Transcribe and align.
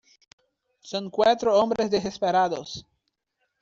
Son 0.79 1.11
cuatro 1.11 1.55
hombres 1.59 1.91
desesperados. 1.91 2.87